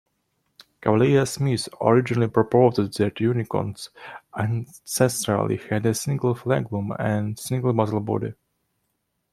[0.81, 3.89] Cavalier-Smith originally proposed that unikonts
[4.35, 8.33] ancestrally had a single flagellum and single basal body.